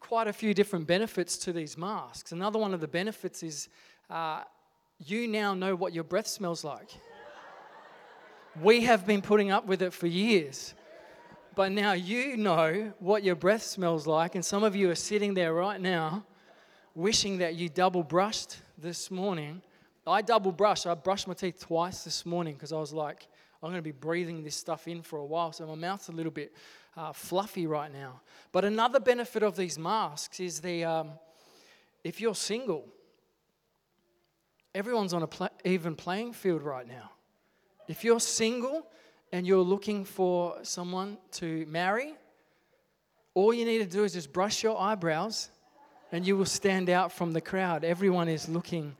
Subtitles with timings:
[0.00, 2.30] quite a few different benefits to these masks.
[2.30, 3.70] Another one of the benefits is
[4.10, 4.42] uh,
[4.98, 6.90] you now know what your breath smells like.
[8.60, 10.74] We have been putting up with it for years.
[11.54, 15.32] But now you know what your breath smells like, and some of you are sitting
[15.32, 16.22] there right now
[16.94, 19.62] wishing that you double brushed this morning.
[20.06, 20.86] I double brushed.
[20.86, 23.26] I brushed my teeth twice this morning because I was like,
[23.64, 26.12] I'm going to be breathing this stuff in for a while, so my mouth's a
[26.12, 26.54] little bit
[26.96, 28.20] uh, fluffy right now.
[28.52, 31.10] But another benefit of these masks is the um,
[32.04, 32.86] if you're single,
[34.74, 37.10] everyone's on a pl- even playing field right now.
[37.88, 38.86] If you're single,
[39.34, 42.14] and you're looking for someone to marry,
[43.34, 45.50] all you need to do is just brush your eyebrows
[46.12, 47.82] and you will stand out from the crowd.
[47.82, 48.94] Everyone is looking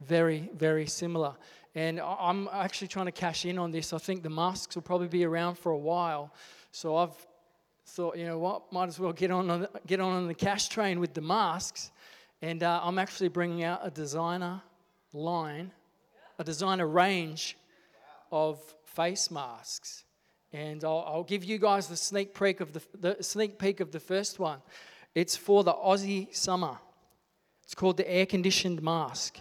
[0.00, 1.36] very, very similar.
[1.76, 3.92] And I'm actually trying to cash in on this.
[3.92, 6.32] I think the masks will probably be around for a while.
[6.72, 7.14] So I've
[7.84, 11.00] thought, you know what, might as well get on, on get on the cash train
[11.00, 11.90] with the masks.
[12.40, 14.62] And uh, I'm actually bringing out a designer
[15.12, 15.70] line,
[16.38, 17.58] a designer range
[18.32, 20.04] of face masks.
[20.54, 23.92] And I'll, I'll, give you guys the sneak peek of the, the sneak peek of
[23.92, 24.60] the first one.
[25.14, 26.78] It's for the Aussie summer.
[27.64, 29.40] It's called the air conditioned mask.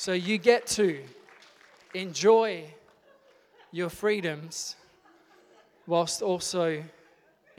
[0.00, 0.98] So you get to
[1.92, 2.64] enjoy
[3.70, 4.76] your freedoms
[5.86, 6.82] whilst also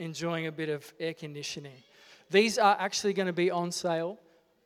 [0.00, 1.76] enjoying a bit of air conditioning.
[2.32, 4.18] These are actually going to be on sale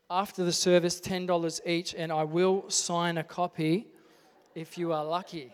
[0.08, 3.88] after the service, $10 each, and I will sign a copy
[4.54, 5.52] if you are lucky.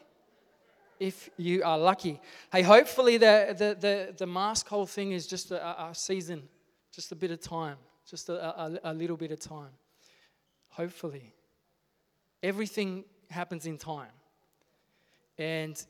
[1.01, 2.21] If you are lucky.
[2.53, 6.45] Hey, hopefully the, the, the, the mask whole thing is just a, a season,
[6.95, 7.79] just a bit of time,
[8.09, 9.73] just a, a, a little bit of time.
[10.69, 11.35] Hopefully.
[12.43, 14.11] Everything happens in time.
[15.39, 15.83] And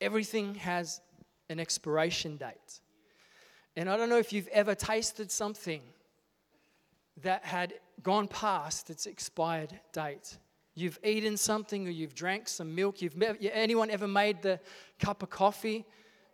[0.00, 1.00] everything has
[1.48, 2.80] an expiration date.
[3.76, 5.80] And I don't know if you've ever tasted something
[7.22, 10.38] that had gone past its expired date.
[10.74, 13.02] You've eaten something or you've drank some milk.
[13.02, 14.58] You've anyone ever made the
[14.98, 15.84] cup of coffee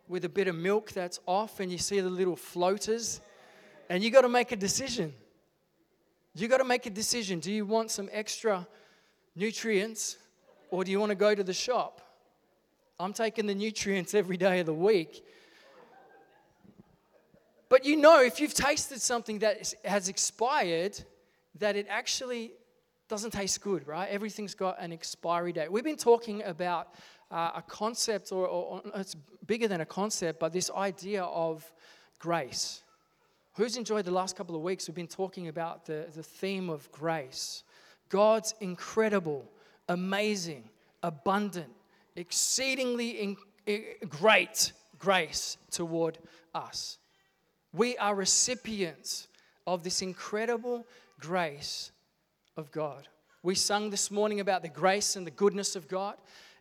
[0.07, 3.21] with a bit of milk that's off and you see the little floaters
[3.89, 5.13] and you got to make a decision.
[6.35, 7.39] You got to make a decision.
[7.39, 8.67] Do you want some extra
[9.39, 10.17] nutrients
[10.69, 12.01] or do you want to go to the shop?
[12.99, 15.23] I'm taking the nutrients every day of the week
[17.69, 20.99] but you know, if you've tasted something that has expired,
[21.59, 22.51] that it actually
[23.07, 24.09] doesn't taste good, right?
[24.09, 25.71] Everything's got an expiry date.
[25.71, 26.95] We've been talking about
[27.29, 31.71] uh, a concept, or, or, it's bigger than a concept, but this idea of
[32.17, 32.81] grace.
[33.53, 34.87] Who's enjoyed the last couple of weeks?
[34.87, 37.63] We've been talking about the, the theme of grace.
[38.09, 39.45] God's incredible,
[39.87, 40.63] amazing,
[41.03, 41.69] abundant,
[42.15, 46.17] exceedingly in, in, great grace toward
[46.53, 46.97] us.
[47.71, 49.27] We are recipients
[49.67, 50.85] of this incredible
[51.19, 51.91] grace
[52.57, 53.07] of God.
[53.43, 56.15] We sung this morning about the grace and the goodness of God,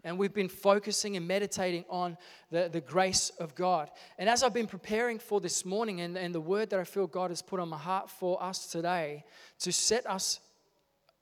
[0.04, 2.16] and we've been focusing and meditating on
[2.50, 3.90] the, the grace of God.
[4.18, 7.06] And as I've been preparing for this morning and, and the word that I feel
[7.06, 9.24] God has put on my heart for us today
[9.60, 10.38] to set us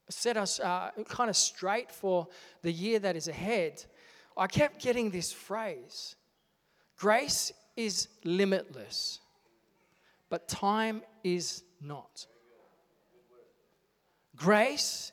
[0.08, 2.28] set us uh, kind of straight for
[2.62, 3.84] the year that is ahead,
[4.36, 6.16] I kept getting this phrase
[6.96, 9.20] grace is limitless
[10.28, 12.26] but time is not.
[14.34, 15.12] Grace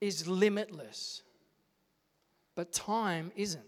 [0.00, 1.22] is limitless,
[2.54, 3.64] but time isn't.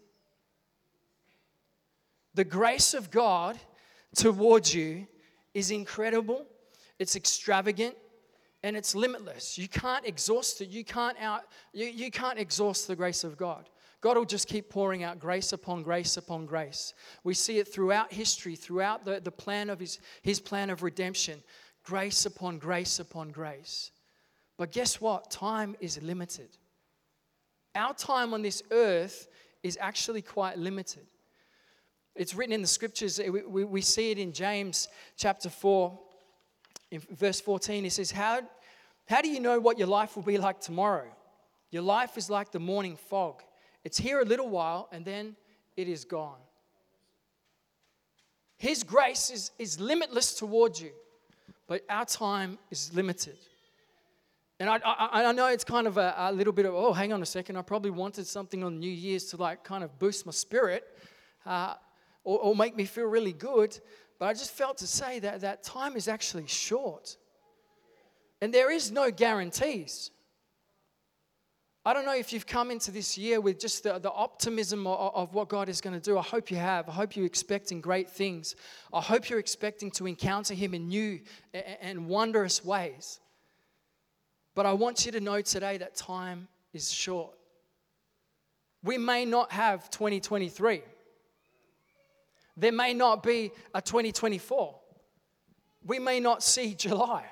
[2.35, 3.59] The grace of God
[4.15, 5.07] towards you
[5.55, 6.47] is incredible,
[6.99, 7.97] it's extravagant,
[8.67, 9.57] and it's limitless.
[9.57, 10.71] You can't exhaust it.
[10.71, 11.43] You can't out
[11.73, 13.71] you, you can't exhaust the grace of God.
[14.01, 16.93] God will just keep pouring out grace upon grace upon grace.
[17.23, 21.43] We see it throughout history, throughout the, the plan of his, his plan of redemption.
[21.85, 23.93] Grace upon grace upon grace.
[24.59, 25.31] But guess what?
[25.31, 26.49] Time is limited.
[27.77, 29.29] Our time on this earth
[29.63, 31.07] is actually quite limited.
[32.17, 35.99] It's written in the scriptures, we, we, we see it in James chapter 4,
[36.91, 37.85] in verse 14.
[37.85, 38.41] He says, how,
[39.07, 41.07] how do you know what your life will be like tomorrow?
[41.71, 43.43] Your life is like the morning fog.
[43.85, 45.37] It's here a little while and then
[45.77, 46.39] it is gone.
[48.57, 50.91] His grace is, is limitless towards you,
[51.67, 53.37] but our time is limited.
[54.59, 57.13] And I, I, I know it's kind of a, a, little bit of, oh, hang
[57.13, 57.57] on a second.
[57.57, 60.85] I probably wanted something on New Year's to like kind of boost my spirit
[61.45, 61.75] uh,
[62.25, 63.79] or, or make me feel really good.
[64.19, 67.19] But I just felt to say that that time is actually short.
[68.41, 70.11] And there is no guarantees.
[71.87, 75.15] I don't know if you've come into this year with just the, the optimism of,
[75.15, 76.19] of what God is going to do.
[76.19, 76.89] I hope you have.
[76.89, 78.57] I hope you're expecting great things.
[78.93, 81.21] I hope you're expecting to encounter Him in new
[81.81, 83.21] and wondrous ways.
[84.57, 87.35] But I want you to know today that time is short.
[88.83, 90.83] We may not have 2023.
[92.57, 94.75] There may not be a 2024.
[95.85, 97.27] We may not see July.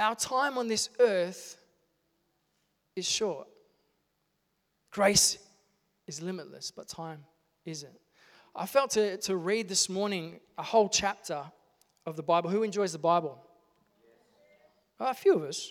[0.00, 1.58] Our time on this earth
[2.96, 3.46] is short.
[4.90, 5.36] Grace
[6.06, 7.22] is limitless, but time
[7.66, 7.92] isn't.
[8.56, 11.42] I felt to, to read this morning a whole chapter
[12.06, 12.48] of the Bible.
[12.48, 13.38] Who enjoys the Bible?
[14.98, 15.70] Uh, a few of us.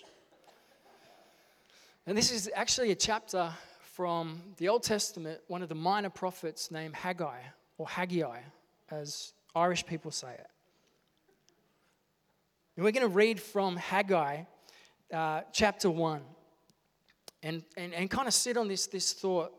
[2.05, 6.69] And this is actually a chapter from the Old Testament, one of the minor prophets
[6.69, 7.39] named Haggai,
[7.79, 8.41] or Haggai,
[8.91, 10.47] as Irish people say it.
[12.79, 14.43] And we're going to read from Haggai
[15.13, 16.21] uh, chapter 1
[17.43, 19.51] and, and, and kind of sit on this, this thought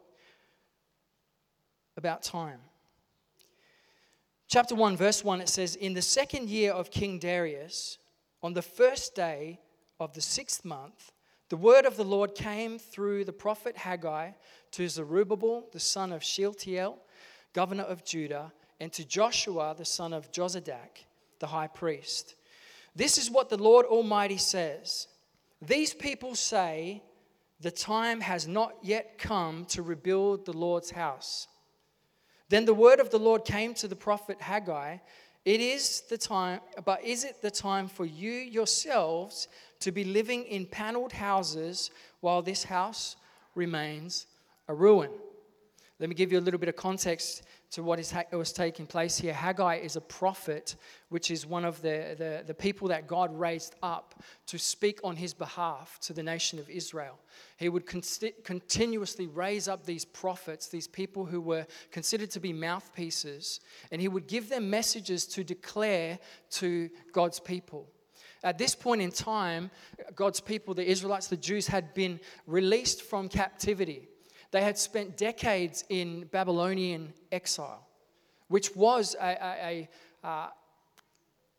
[1.98, 2.60] about time.
[4.48, 7.98] Chapter 1, verse 1, it says, In the second year of King Darius,
[8.42, 9.60] on the first day
[9.98, 11.12] of the sixth month,
[11.50, 14.30] the word of the Lord came through the prophet Haggai
[14.70, 16.96] to Zerubbabel, the son of Shealtiel,
[17.52, 18.50] governor of Judah,
[18.80, 21.04] and to Joshua, the son of Jozadak,
[21.38, 22.36] the high priest.
[22.94, 25.08] This is what the Lord Almighty says
[25.62, 27.02] These people say,
[27.60, 31.48] The time has not yet come to rebuild the Lord's house.
[32.48, 34.98] Then the word of the Lord came to the prophet Haggai
[35.44, 39.48] it is the time, but is it the time for you yourselves
[39.80, 41.90] to be living in paneled houses
[42.20, 43.16] while this house
[43.54, 44.26] remains
[44.68, 45.10] a ruin?
[45.98, 49.16] Let me give you a little bit of context to what is was taking place
[49.16, 49.32] here.
[49.32, 50.74] Haggai is a prophet,
[51.08, 55.16] which is one of the, the, the, people that God raised up to speak on
[55.16, 57.18] his behalf to the nation of Israel.
[57.58, 58.02] He would con-
[58.42, 63.60] continuously raise up these prophets, these people who were considered to be mouthpieces,
[63.92, 66.18] and he would give them messages to declare
[66.50, 67.88] to God's people.
[68.42, 69.70] At this point in time,
[70.14, 74.08] God's people, the Israelites, the Jews, had been released from captivity.
[74.50, 77.86] They had spent decades in Babylonian exile,
[78.48, 79.88] which was a, a,
[80.24, 80.48] a uh,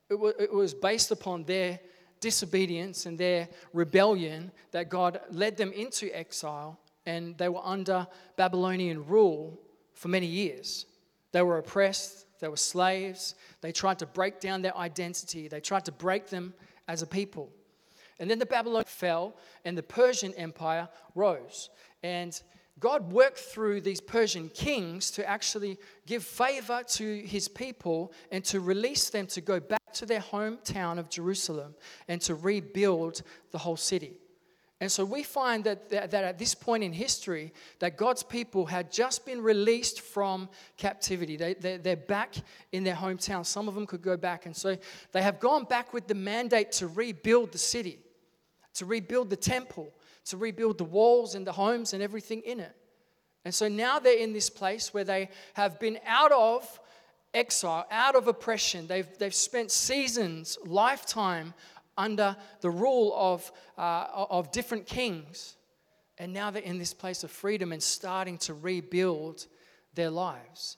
[0.10, 1.80] it, was, it was based upon their
[2.20, 9.06] disobedience and their rebellion that God led them into exile, and they were under Babylonian
[9.06, 9.60] rule
[9.94, 10.86] for many years.
[11.32, 15.86] They were oppressed, they were slaves, they tried to break down their identity, they tried
[15.86, 16.54] to break them
[16.88, 17.50] as a people.
[18.20, 21.70] And then the Babylon fell, and the Persian Empire rose.
[22.04, 22.40] And
[22.80, 28.60] God worked through these Persian kings to actually give favor to his people and to
[28.60, 31.76] release them to go back to their hometown of Jerusalem
[32.08, 34.14] and to rebuild the whole city.
[34.82, 38.66] And so we find that, that, that, at this point in history, that God's people
[38.66, 41.38] had just been released from captivity.
[41.38, 42.34] They, they, they're back
[42.72, 43.46] in their hometown.
[43.46, 44.48] Some of them could go back.
[44.48, 44.76] And so
[45.12, 48.00] they have gone back with the mandate to rebuild the city,
[48.76, 49.94] to rebuild the temple,
[50.26, 52.76] to rebuild the walls and the homes and everything in it.
[53.44, 56.80] And so now they're in this place where they have been out of
[57.34, 58.88] exile, out of oppression.
[58.88, 61.54] They've, they've spent seasons, lifetime
[61.98, 65.56] under the rule of, uh, of different kings.
[66.18, 69.48] And now they're in this place of freedom and starting to rebuild
[69.96, 70.78] their lives.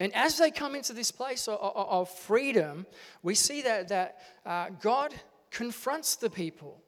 [0.00, 2.86] And as they come into this place of, freedom,
[3.22, 5.12] we see that, that uh, God
[5.50, 6.82] confronts the people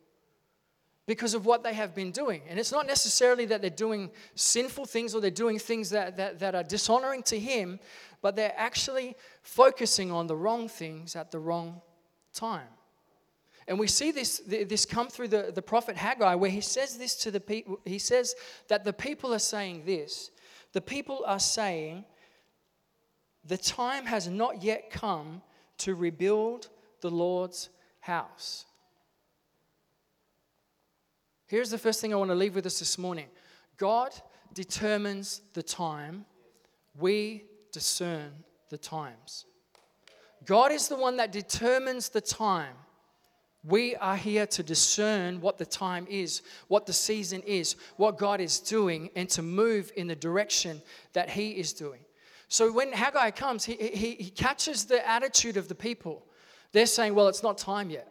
[1.07, 2.43] because of what they have been doing.
[2.49, 6.39] And it's not necessarily that they're doing sinful things or they're doing things that, that,
[6.39, 7.81] that are dishonoring to Him,
[8.23, 11.81] but they're actually focusing on the wrong things at the wrong
[12.33, 12.69] time.
[13.67, 17.15] And we see this, this come through the, the prophet Haggai, where he says this
[17.17, 17.79] to the people.
[17.85, 18.35] He says
[18.69, 20.31] that the people are saying this.
[20.73, 22.05] The people are saying,
[23.45, 25.43] the time has not yet come
[25.79, 26.69] to rebuild
[27.01, 27.69] the Lord's
[28.01, 28.65] house.
[31.47, 33.27] Here's the first thing I want to leave with us this morning
[33.77, 34.13] God
[34.55, 36.25] determines the time,
[36.99, 38.33] we discern
[38.69, 39.47] the times.
[40.45, 42.75] God is the one that determines the time.
[43.63, 48.41] We are here to discern what the time is, what the season is, what God
[48.41, 50.81] is doing, and to move in the direction
[51.13, 52.01] that He is doing.
[52.49, 56.25] So when Haggai comes, he, he, he catches the attitude of the people.
[56.73, 58.09] They're saying, Well, it's not time yet.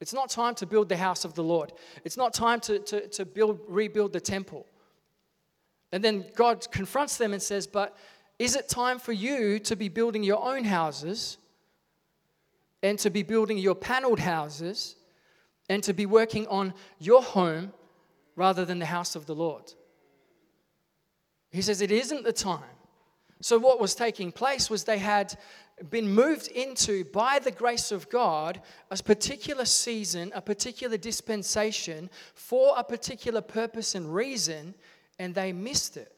[0.00, 1.72] It's not time to build the house of the Lord.
[2.04, 4.66] It's not time to, to, to build, rebuild the temple.
[5.92, 7.96] And then God confronts them and says, But
[8.38, 11.38] is it time for you to be building your own houses
[12.82, 14.96] and to be building your paneled houses
[15.68, 17.72] and to be working on your home
[18.36, 19.72] rather than the house of the Lord.
[21.50, 22.73] He says it isn't the time.
[23.40, 25.36] So, what was taking place was they had
[25.90, 28.60] been moved into, by the grace of God,
[28.90, 34.74] a particular season, a particular dispensation for a particular purpose and reason,
[35.18, 36.14] and they missed it.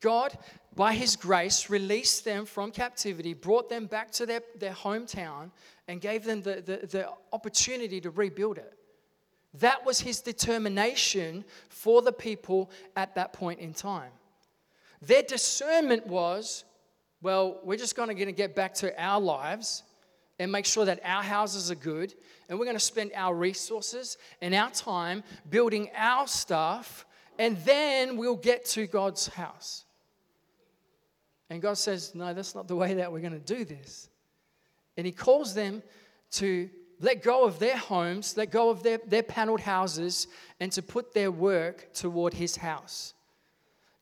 [0.00, 0.36] God
[0.76, 5.50] by his grace, released them from captivity, brought them back to their, their hometown,
[5.88, 8.74] and gave them the, the, the opportunity to rebuild it.
[9.54, 14.10] That was his determination for the people at that point in time.
[15.02, 16.64] Their discernment was
[17.22, 19.82] well, we're just going to get back to our lives
[20.38, 22.14] and make sure that our houses are good,
[22.48, 27.06] and we're going to spend our resources and our time building our stuff,
[27.38, 29.84] and then we'll get to God's house.
[31.48, 34.08] And God says, No, that's not the way that we're going to do this.
[34.96, 35.82] And He calls them
[36.32, 36.68] to
[37.00, 40.26] let go of their homes, let go of their, their paneled houses,
[40.60, 43.14] and to put their work toward His house.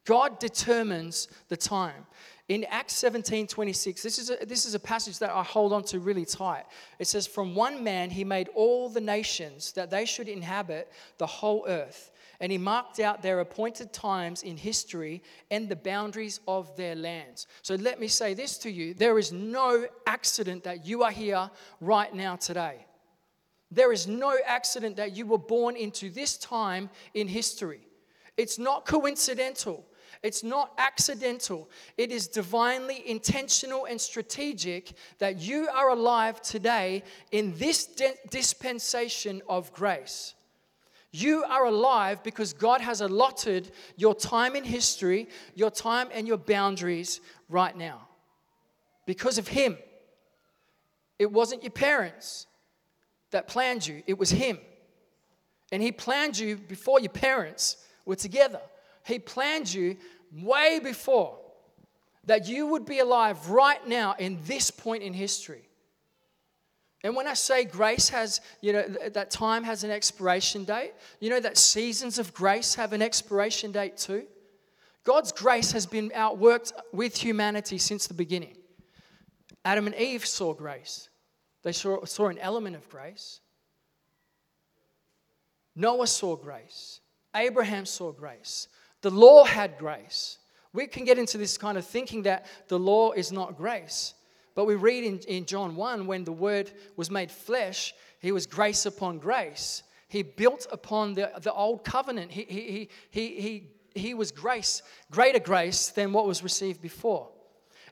[0.05, 2.07] God determines the time.
[2.49, 5.83] In Acts 17 26, this is, a, this is a passage that I hold on
[5.85, 6.65] to really tight.
[6.99, 11.27] It says, From one man he made all the nations that they should inhabit the
[11.27, 16.77] whole earth and he marked out their appointed times in history and the boundaries of
[16.77, 17.47] their lands.
[17.63, 21.51] So let me say this to you there is no accident that you are here
[21.81, 22.85] right now today.
[23.71, 27.81] There is no accident that you were born into this time in history.
[28.37, 29.87] It's not coincidental.
[30.25, 31.69] It's not accidental.
[31.99, 37.87] It is divinely intentional and strategic that you are alive today in this
[38.31, 40.35] dispensation of grace.
[41.11, 46.39] You are alive because God has allotted your time in history, your time and your
[46.39, 48.09] boundaries right now.
[49.05, 49.77] Because of Him.
[51.19, 52.47] It wasn't your parents
[53.31, 54.59] that planned you, it was Him.
[55.71, 57.77] And He planned you before your parents
[58.07, 58.61] were together.
[59.05, 59.97] He planned you
[60.43, 61.39] way before
[62.27, 65.69] that you would be alive right now in this point in history.
[67.03, 71.29] And when I say grace has, you know, that time has an expiration date, you
[71.29, 74.25] know that seasons of grace have an expiration date too?
[75.05, 78.57] God's grace has been outworked with humanity since the beginning.
[79.67, 81.11] Adam and Eve saw grace,
[81.63, 83.41] they saw, saw an element of grace.
[85.77, 87.01] Noah saw grace,
[87.37, 88.69] Abraham saw grace,
[89.05, 90.39] the law had grace.
[90.73, 94.15] We can get into this kind of thinking that the law is not grace.
[94.55, 98.47] But we read in, in John 1 when the Word was made flesh, He was
[98.47, 99.83] grace upon grace.
[100.09, 102.31] He built upon the, the old covenant.
[102.31, 107.29] He, he, he, he, he was grace, greater grace than what was received before.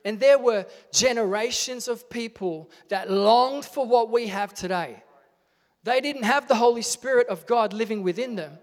[0.06, 0.64] And there were
[0.94, 5.02] generations of people that longed for what we have today.
[5.84, 8.56] They didn't have the Holy Spirit of God living within them.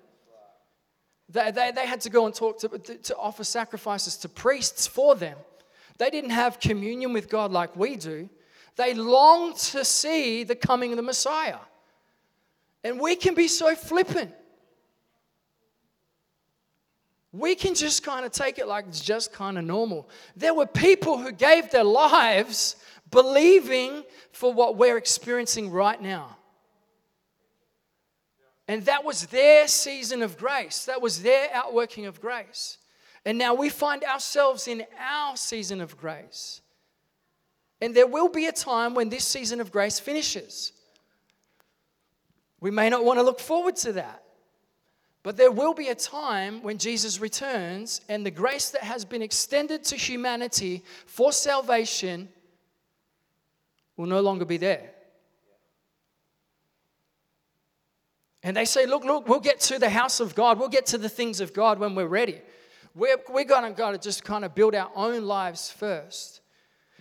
[1.30, 5.16] They, they, they had to go and talk to, to, offer sacrifices to priests for
[5.16, 5.38] them.
[5.98, 8.30] They didn't have communion with God like we do.
[8.76, 11.58] They longed to see the coming of the Messiah.
[12.84, 14.34] And we can be so flippant.
[17.32, 20.10] We can just kind of take it like it's just kind of normal.
[20.36, 22.76] There were people who gave their lives
[23.12, 26.38] believing for what we're experiencing right now.
[28.70, 30.86] And that was their season of grace.
[30.86, 32.78] That was their outworking of grace.
[33.26, 36.62] And now we find ourselves in our season of grace.
[37.82, 40.72] And there will be a time when this season of grace finishes.
[42.60, 44.22] We may not want to look forward to that.
[45.24, 49.24] But there will be a time when Jesus returns and the grace that has been
[49.24, 52.30] extended to humanity for salvation
[53.98, 54.92] will no longer be there.
[58.44, 60.98] And they say, Look, look, we'll get to the house of God, we'll get to
[60.98, 62.42] the things of God when we're ready.
[62.96, 66.42] We're, we're going to just kind of build our own lives first.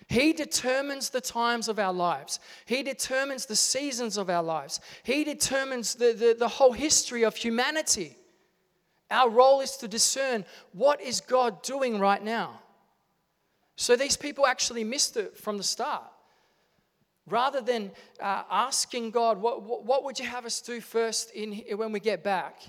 [0.09, 2.41] He determines the times of our lives.
[2.65, 4.81] He determines the seasons of our lives.
[5.03, 8.17] He determines the, the, the, whole history of humanity.
[9.11, 12.61] Our role is to discern what is God doing right now.
[13.77, 16.05] So these people actually missed it from the start.
[17.31, 21.63] Rather than uh, asking God, what, what, what, would you have us do first in,
[21.77, 22.61] when we get back?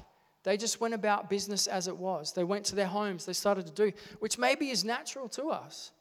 [0.43, 2.33] They just went about business as it was.
[2.33, 5.91] They went to their homes, they started to do, which maybe is natural to us.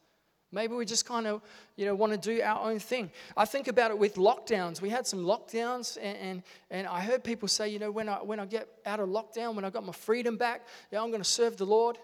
[0.51, 1.41] Maybe we just kind of,
[1.75, 3.11] you know, want to do our own thing.
[3.37, 4.81] I think about it with lockdowns.
[4.81, 8.15] We had some lockdowns, and, and, and I heard people say, you know, when I,
[8.15, 11.21] when I get out of lockdown, when I got my freedom back, yeah, I'm going
[11.21, 11.99] to serve the Lord.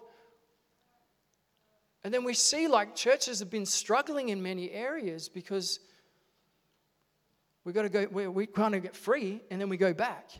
[2.04, 5.80] And then we see like churches have been struggling in many areas because
[7.66, 10.30] we got to go, we, we kind of get free, and then we go back.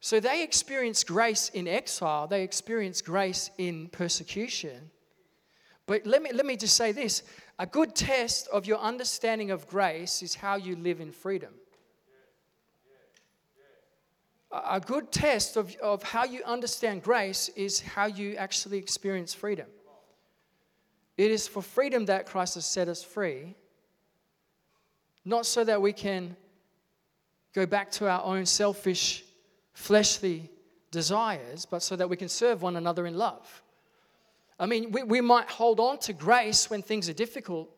[0.00, 4.90] So they experience grace in exile, they experience grace in persecution.
[5.84, 7.22] But let me, let me just say this
[7.58, 11.52] a good test of your understanding of grace is how you live in freedom.
[14.52, 19.66] A good test of, of how you understand grace is how you actually experience freedom.
[21.18, 23.54] It is for freedom that Christ has set us free,
[25.24, 26.36] not so that we can
[27.54, 29.24] go back to our own selfish,
[29.72, 30.50] fleshly
[30.90, 33.62] desires, but so that we can serve one another in love.
[34.58, 37.70] I mean, we, we might hold on to grace when things are difficult.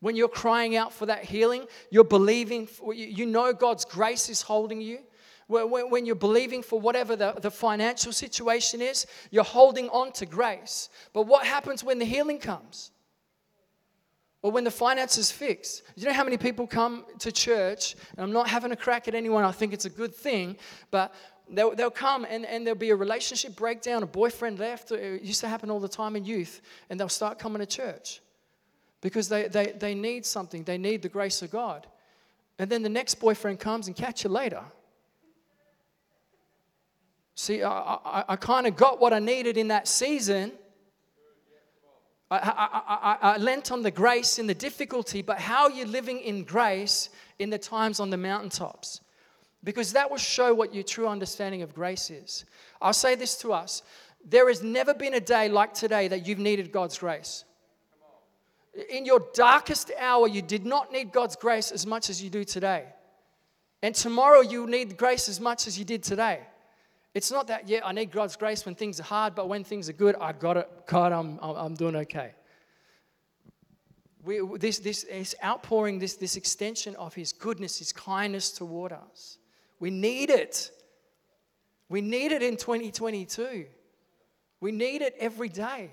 [0.00, 4.80] When you're crying out for that healing, you're believing, you know God's grace is holding
[4.80, 5.00] you.
[5.48, 10.90] When you're believing for whatever the, the financial situation is, you're holding on to grace.
[11.14, 12.90] But what happens when the healing comes?
[14.42, 15.82] Or when the finances fix?
[15.96, 19.14] You know how many people come to church, and I'm not having a crack at
[19.14, 20.56] anyone, I think it's a good thing,
[20.90, 21.14] but
[21.50, 24.92] They'll, they'll come and, and there'll be a relationship breakdown, a boyfriend left.
[24.92, 26.60] It used to happen all the time in youth,
[26.90, 28.20] and they'll start coming to church
[29.00, 30.64] because they, they, they need something.
[30.64, 31.86] They need the grace of God.
[32.58, 34.62] And then the next boyfriend comes and catch you later.
[37.34, 40.52] See, I, I, I kind of got what I needed in that season.
[42.30, 45.86] I, I, I, I lent on the grace in the difficulty, but how are you
[45.86, 49.00] living in grace in the times on the mountaintops?
[49.64, 52.44] because that will show what your true understanding of grace is.
[52.80, 53.82] I'll say this to us
[54.24, 57.44] there has never been a day like today that you've needed God's grace.
[58.90, 62.44] In your darkest hour, you did not need God's grace as much as you do
[62.44, 62.84] today.
[63.82, 66.40] And tomorrow, you'll need grace as much as you did today.
[67.14, 69.88] It's not that, yeah, I need God's grace when things are hard, but when things
[69.88, 70.68] are good, I got it.
[70.86, 72.32] God, I'm, I'm doing okay.
[74.24, 79.38] We, this, this is outpouring this, this extension of His goodness, His kindness toward us.
[79.80, 80.70] We need it.
[81.88, 83.66] We need it in 2022.
[84.60, 85.90] We need it every day.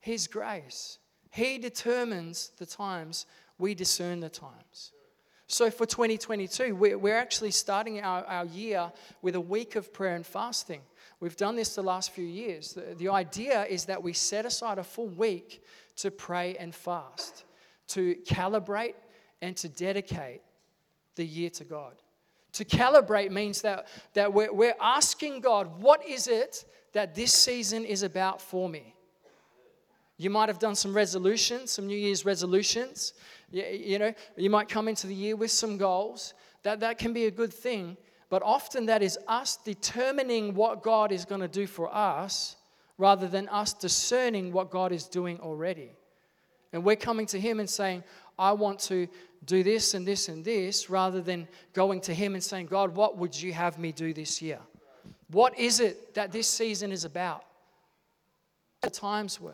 [0.00, 0.98] His grace.
[1.30, 3.26] He determines the times,
[3.58, 4.92] we discern the times.
[5.50, 10.26] So for 2022, we're actually starting our, our year with a week of prayer and
[10.26, 10.82] fasting.
[11.20, 12.74] We've done this the last few years.
[12.74, 15.64] The, the idea is that we set aside a full week
[15.96, 17.44] to pray and fast,
[17.88, 18.94] to calibrate
[19.40, 20.42] and to dedicate
[21.16, 21.94] the year to God.
[22.52, 27.86] To calibrate means that, that we're, we're asking God, what is it that this season
[27.86, 28.94] is about for me?
[30.18, 33.14] You might have done some resolutions, some New Year's resolutions.
[33.50, 36.34] You, you know, you might come into the year with some goals.
[36.62, 37.96] That, that can be a good thing.
[38.30, 42.56] But often that is us determining what God is going to do for us
[42.98, 45.92] rather than us discerning what God is doing already.
[46.72, 48.04] And we're coming to Him and saying,
[48.38, 49.08] I want to
[49.44, 53.16] do this and this and this rather than going to Him and saying, God, what
[53.16, 54.58] would you have me do this year?
[55.30, 57.44] What is it that this season is about?
[58.82, 59.52] The times were.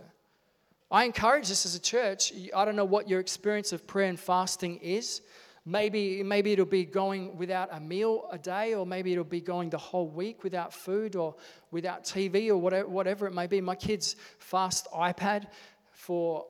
[0.94, 2.32] I encourage this as a church.
[2.54, 5.22] I don't know what your experience of prayer and fasting is.
[5.66, 9.70] Maybe, maybe it'll be going without a meal a day, or maybe it'll be going
[9.70, 11.34] the whole week without food or
[11.72, 13.60] without TV or whatever, whatever it may be.
[13.60, 15.48] My kids fast iPad
[15.90, 16.46] for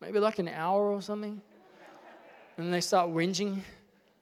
[0.00, 1.42] maybe like an hour or something
[2.58, 3.62] and they start whinging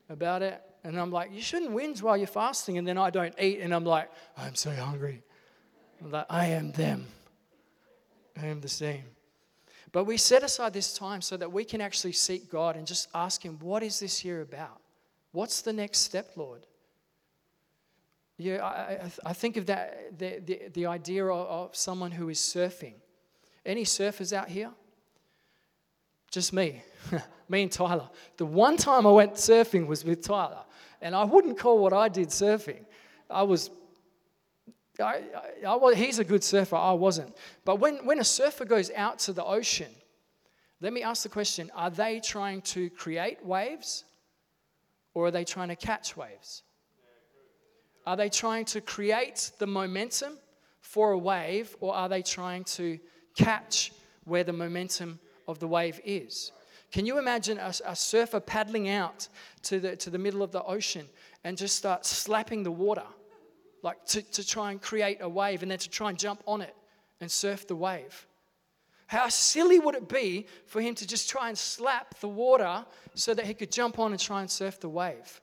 [0.08, 0.58] about it.
[0.84, 2.78] And I'm like, you shouldn't whinge while you're fasting.
[2.78, 5.22] And then I don't eat, and I'm like, I'm so hungry.
[6.02, 7.08] I'm like, I am them.
[8.40, 9.04] I am the same.
[9.92, 13.08] But we set aside this time so that we can actually seek God and just
[13.14, 14.80] ask Him, what is this year about?
[15.32, 16.66] What's the next step, Lord?
[18.36, 22.38] Yeah, I, I think of that the, the, the idea of, of someone who is
[22.38, 22.94] surfing.
[23.66, 24.70] Any surfers out here?
[26.30, 26.82] Just me.
[27.48, 28.08] me and Tyler.
[28.36, 30.64] The one time I went surfing was with Tyler.
[31.02, 32.84] And I wouldn't call what I did surfing.
[33.28, 33.70] I was,
[35.00, 35.22] I,
[35.64, 37.36] I, I was he's a good surfer, I wasn't.
[37.64, 39.90] But when, when a surfer goes out to the ocean,
[40.80, 44.04] let me ask the question are they trying to create waves
[45.14, 46.62] or are they trying to catch waves?
[48.06, 50.38] Are they trying to create the momentum
[50.80, 52.98] for a wave or are they trying to
[53.36, 53.92] catch
[54.24, 56.52] where the momentum of the wave is?
[56.92, 59.28] Can you imagine a, a, surfer paddling out
[59.62, 61.06] to the, to the middle of the ocean
[61.44, 63.06] and just start slapping the water,
[63.82, 66.60] like to, to try and create a wave and then to try and jump on
[66.60, 66.74] it
[67.20, 68.26] and surf the wave?
[69.06, 73.34] How silly would it be for him to just try and slap the water so
[73.34, 75.40] that he could jump on and try and surf the wave?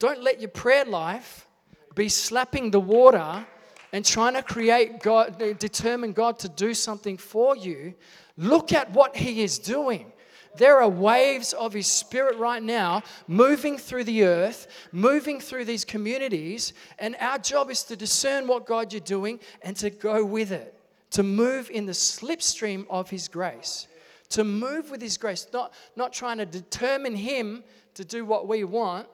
[0.00, 1.46] Don't let your prayer life
[1.94, 3.46] be slapping the water
[3.92, 7.94] and trying to create God, determine God to do something for you.
[8.36, 10.12] Look at what He is doing.
[10.56, 15.84] There are waves of His Spirit right now moving through the earth, moving through these
[15.84, 20.52] communities, and our job is to discern what God you're doing and to go with
[20.52, 20.78] it,
[21.10, 23.88] to move in the slipstream of His grace,
[24.30, 27.64] to move with His grace, not, not trying to determine Him
[27.94, 29.08] to do what we want,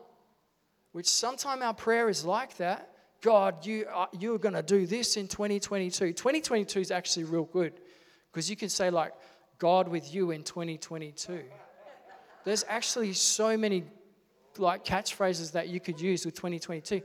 [0.92, 2.90] which sometimes our prayer is like that.
[3.22, 6.12] God, you are, you're going to do this in 2022.
[6.12, 7.74] 2022 is actually real good
[8.32, 9.12] because you can say, like,
[9.60, 11.42] God with you in 2022.
[12.44, 13.84] There's actually so many
[14.58, 17.02] like catchphrases that you could use with 2022.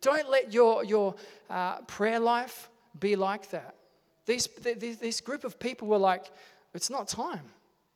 [0.00, 1.14] Don't let your, your
[1.50, 3.74] uh, prayer life be like that.
[4.24, 6.30] These, this, this group of people were like,
[6.72, 7.44] it's not time.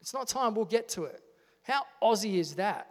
[0.00, 0.54] It's not time.
[0.54, 1.22] We'll get to it.
[1.62, 2.90] How Aussie is that?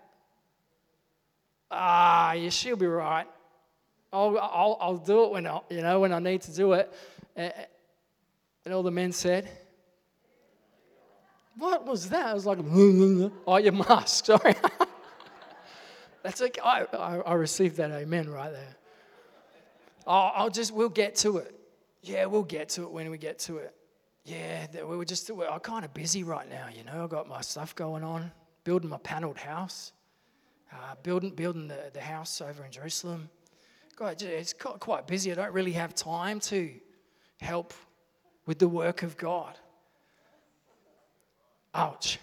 [1.69, 3.27] Ah, yeah, she'll be right.
[4.11, 6.91] I'll, I'll, I'll do it when I, you know, when I need to do it.
[7.35, 9.49] And all the men said,
[11.57, 12.27] What was that?
[12.27, 12.59] I was like,
[13.47, 14.55] Oh, your mask, sorry.
[16.23, 16.61] That's okay.
[16.61, 18.75] I, I, I, received that amen right there.
[20.07, 21.55] Oh, I'll just, we'll get to it.
[22.01, 23.75] Yeah, we'll get to it when we get to it.
[24.23, 27.03] Yeah, we were just, I'm kind of busy right now, you know.
[27.03, 28.31] I've got my stuff going on,
[28.63, 29.93] building my paneled house,
[30.73, 33.29] uh, building, building the, the house over in Jerusalem.
[33.95, 35.31] God, it's quite busy.
[35.31, 36.71] I don't really have time to
[37.39, 37.73] help
[38.47, 39.57] with the work of God.
[41.75, 42.19] Ouch.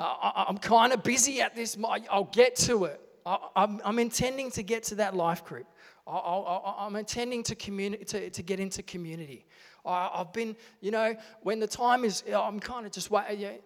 [0.00, 1.76] I, am kind of busy at this.
[2.10, 3.00] I'll get to it.
[3.24, 5.66] I, am intending to get to that life group.
[6.06, 9.46] I, am intending to, communi- to, to get into community.
[9.84, 13.58] I, have been, you know, when the time is, I'm kind of just waiting.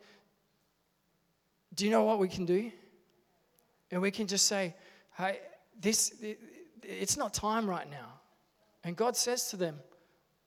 [1.74, 2.70] Do you know what we can do?
[3.90, 4.74] And we can just say,
[5.16, 5.40] hey,
[5.80, 6.14] this,
[6.82, 8.20] it's not time right now.
[8.84, 9.78] And God says to them,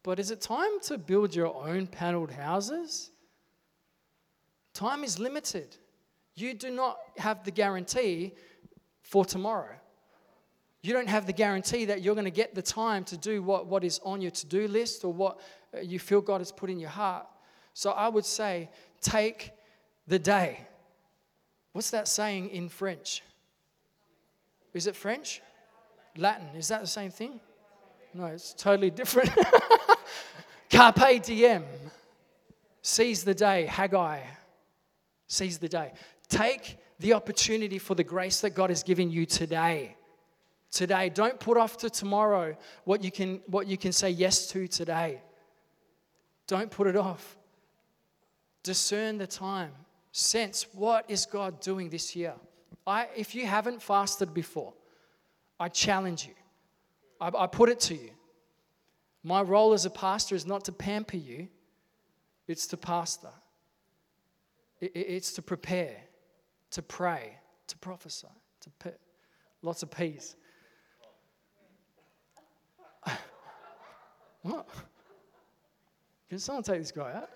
[0.01, 3.11] But is it time to build your own paneled houses?
[4.73, 5.77] Time is limited.
[6.35, 8.33] You do not have the guarantee
[9.01, 9.75] for tomorrow.
[10.81, 13.67] You don't have the guarantee that you're going to get the time to do what,
[13.67, 15.39] what is on your to do list or what
[15.75, 17.25] uh, you feel God has put in your heart.
[17.73, 19.51] So I would say, take
[20.07, 20.59] the day.
[21.71, 23.23] What's that saying in French?
[24.73, 25.41] Is it French?
[26.17, 26.47] Latin.
[26.55, 27.39] Is that the same thing?
[28.13, 29.31] No, it's totally different.
[30.69, 31.63] Carpe diem.
[32.81, 33.65] Seize the day.
[33.65, 34.19] Haggai.
[35.33, 35.91] Seize the day.
[36.29, 39.95] Take the opportunity for the grace that God has given you today.
[40.69, 41.09] Today.
[41.09, 45.21] Don't put off to tomorrow what you can, what you can say yes to today.
[46.45, 47.35] Don't put it off.
[48.61, 49.71] Discern the time.
[50.11, 52.35] Sense what is God doing this year.
[52.85, 54.73] I, if you haven't fasted before,
[55.59, 56.35] I challenge you.
[57.19, 58.11] I, I put it to you.
[59.23, 61.47] My role as a pastor is not to pamper you,
[62.47, 63.31] it's to pastor.
[64.83, 65.95] It, it, it's to prepare,
[66.71, 68.27] to pray, to prophesy,
[68.59, 68.99] to put
[69.61, 70.35] lots of peas.
[74.41, 74.67] what?
[76.27, 77.29] Can someone take this guy out?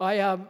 [0.00, 0.48] I, um,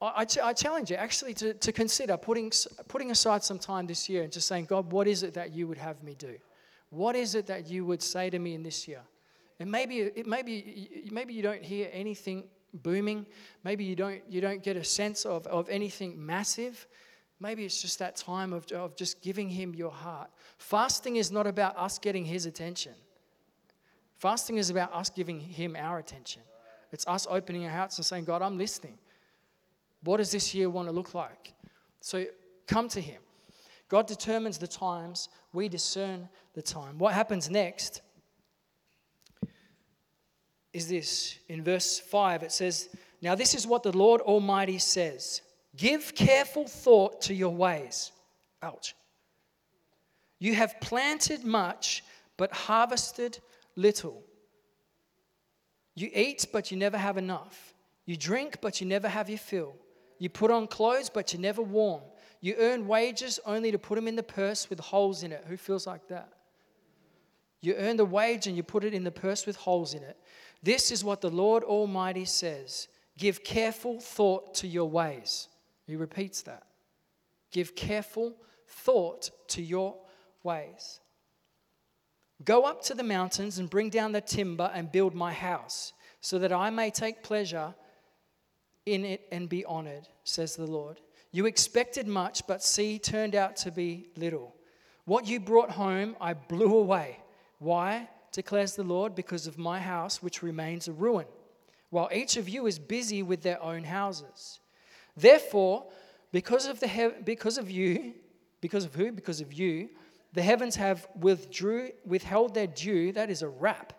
[0.00, 2.50] I, I challenge you actually to, to consider putting,
[2.88, 5.68] putting aside some time this year and just saying, God, what is it that you
[5.68, 6.36] would have me do?
[6.88, 9.02] What is it that you would say to me in this year?
[9.58, 13.26] And maybe, it, maybe, maybe you don't hear anything booming.
[13.64, 16.86] Maybe you don't, you don't get a sense of, of anything massive.
[17.40, 20.30] Maybe it's just that time of, of just giving Him your heart.
[20.58, 22.92] Fasting is not about us getting His attention,
[24.18, 26.42] fasting is about us giving Him our attention.
[26.92, 28.98] It's us opening our hearts and saying, God, I'm listening.
[30.02, 31.52] What does this year want to look like?
[32.00, 32.24] So
[32.66, 33.20] come to Him.
[33.88, 36.98] God determines the times, we discern the time.
[36.98, 38.02] What happens next
[40.72, 41.38] is this.
[41.48, 42.88] In verse 5, it says,
[43.20, 45.42] Now this is what the Lord Almighty says
[45.76, 48.12] Give careful thought to your ways.
[48.62, 48.94] Ouch.
[50.38, 52.02] You have planted much,
[52.36, 53.38] but harvested
[53.76, 54.22] little.
[55.94, 57.74] You eat, but you never have enough.
[58.06, 59.74] You drink, but you never have your fill.
[60.18, 62.02] You put on clothes, but you never warm.
[62.40, 65.44] You earn wages only to put them in the purse with holes in it.
[65.46, 66.32] Who feels like that?
[67.60, 70.16] You earn the wage and you put it in the purse with holes in it.
[70.62, 75.48] This is what the Lord Almighty says Give careful thought to your ways.
[75.86, 76.64] He repeats that.
[77.50, 79.96] Give careful thought to your
[80.42, 81.00] ways.
[82.44, 86.38] Go up to the mountains and bring down the timber and build my house, so
[86.38, 87.74] that I may take pleasure
[88.86, 91.00] in it and be honored, says the Lord.
[91.32, 94.54] You expected much, but see, turned out to be little.
[95.04, 97.18] What you brought home, I blew away.
[97.58, 98.08] Why?
[98.32, 101.26] Declares the Lord, because of my house, which remains a ruin,
[101.90, 104.60] while each of you is busy with their own houses.
[105.16, 105.86] Therefore,
[106.32, 108.14] because of, the he- because of you,
[108.60, 109.10] because of who?
[109.10, 109.88] Because of you,
[110.32, 113.12] the heavens have withdrew, withheld their dew.
[113.12, 113.92] That is a wrap.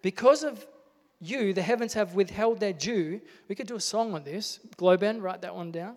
[0.00, 0.66] Because of
[1.20, 3.20] you, the heavens have withheld their dew.
[3.48, 4.60] We could do a song on this.
[4.76, 5.96] Globen, write that one down.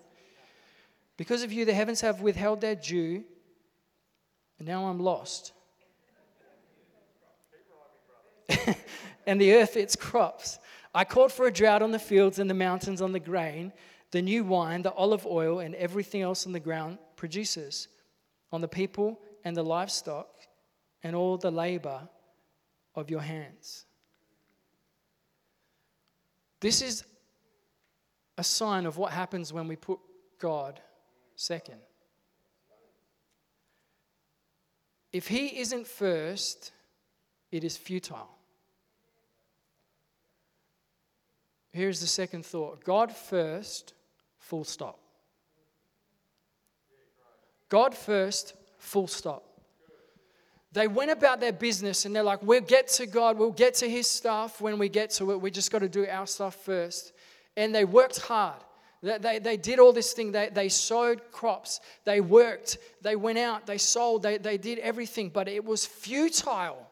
[1.16, 3.24] Because of you, the heavens have withheld their dew,
[4.58, 5.54] and now I'm lost.
[9.26, 10.60] and the earth its crops.
[10.94, 13.72] I called for a drought on the fields and the mountains on the grain,
[14.12, 17.88] the new wine, the olive oil, and everything else on the ground produces,
[18.52, 20.28] on the people and the livestock,
[21.04, 22.08] and all the labor
[22.96, 23.86] of your hands.
[26.60, 27.04] This is
[28.38, 30.00] a sign of what happens when we put
[30.40, 30.80] God
[31.36, 31.80] second.
[35.12, 36.72] If He isn't first,
[37.52, 38.30] it is futile.
[41.72, 43.94] Here's the second thought God first,
[44.38, 45.00] full stop.
[47.70, 49.44] God first, full stop.
[50.74, 53.90] They went about their business and they're like, we'll get to God, we'll get to
[53.90, 55.42] His stuff when we get to it.
[55.42, 57.14] We just got to do our stuff first.
[57.58, 58.62] And they worked hard.
[59.02, 60.32] They, they, they did all this thing.
[60.32, 61.82] They, they sowed crops.
[62.06, 62.78] They worked.
[63.02, 63.66] They went out.
[63.66, 64.24] They sold.
[64.24, 65.30] They, they did everything.
[65.30, 66.88] But it was futile.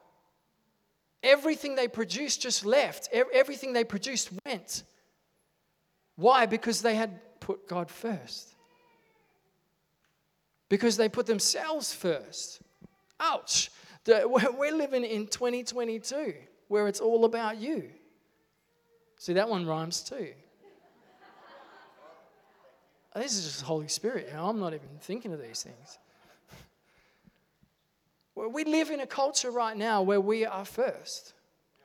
[1.21, 3.09] Everything they produced just left.
[3.11, 4.83] Everything they produced went.
[6.15, 6.45] Why?
[6.45, 8.55] Because they had put God first.
[10.69, 12.61] Because they put themselves first.
[13.19, 13.71] Ouch.
[14.07, 16.33] We're living in 2022
[16.67, 17.89] where it's all about you.
[19.17, 20.29] See, that one rhymes too.
[23.15, 24.27] This is just Holy Spirit.
[24.27, 25.97] You know, I'm not even thinking of these things.
[28.47, 31.33] We live in a culture right now where we are first.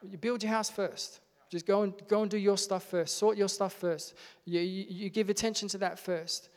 [0.08, 1.20] You build your house first.
[1.50, 3.16] Just go and, go and do your stuff first.
[3.16, 4.14] Sort your stuff first.
[4.44, 6.48] You, you, you give attention to that first.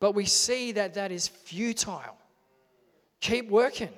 [0.00, 2.16] But we see that that is futile.
[3.20, 3.90] Keep working.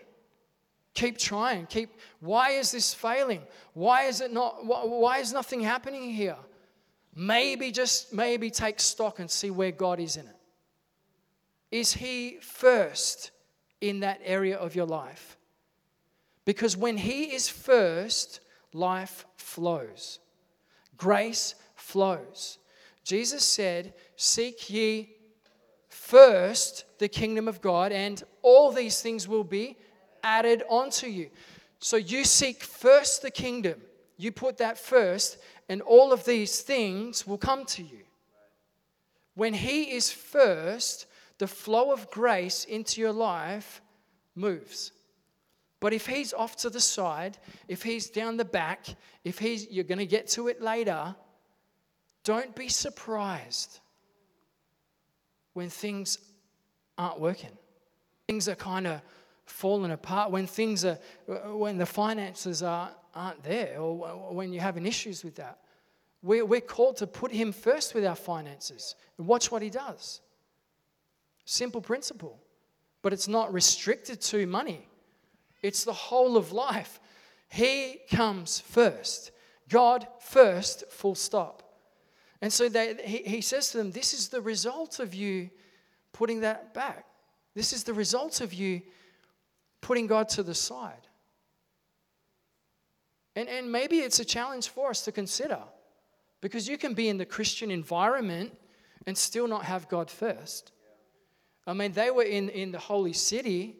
[0.92, 1.66] Keep trying.
[1.66, 1.99] Keep.
[2.20, 3.42] Why is this failing?
[3.73, 4.64] Why is it not?
[4.64, 6.37] Why is nothing happening here?
[7.16, 10.37] Maybe just maybe take stock and see where God is in it.
[11.70, 13.33] Is He first
[13.88, 15.37] in that area of your life?
[16.44, 18.40] Because when He is first,
[18.73, 20.18] life flows,
[20.97, 22.59] grace flows.
[23.05, 25.11] Jesus said, Seek ye
[25.88, 29.77] first the kingdom of God, and all these things will be
[30.23, 31.31] added onto you.
[31.79, 33.81] So you seek first the kingdom,
[34.16, 38.05] you put that first, and all of these things will come to you.
[39.35, 41.07] When He is first,
[41.38, 43.81] the flow of grace into your life
[44.35, 44.92] moves.
[45.81, 47.37] But if he's off to the side,
[47.68, 48.87] if he's down the back,
[49.23, 51.14] if he's you're going to get to it later,
[52.25, 53.81] don't be surprised
[55.53, 56.18] when things
[56.97, 57.51] aren't working.
[58.29, 59.03] Things are kind of
[59.44, 64.87] falling apart, when things are when the finances are aren't there or when you're having
[64.87, 65.59] issues with that.
[66.23, 70.20] We're, we're called to put Him first with our finances and watch what He does.
[71.44, 72.40] Simple principle.
[73.02, 74.88] But it's not restricted to money,
[75.62, 77.00] it's the whole of life.
[77.48, 79.30] He comes first.
[79.68, 81.62] God first, full stop.
[82.42, 85.50] And so they, he, he says to them, This is the result of you
[86.12, 87.07] putting that back.
[87.54, 88.83] This is the result of you
[89.80, 91.07] putting God to the side.
[93.37, 95.61] And, and maybe it's a challenge for us to consider
[96.40, 98.57] because you can be in the Christian environment
[99.07, 100.72] and still not have God first.
[101.66, 103.77] I mean, they were in, in the holy city.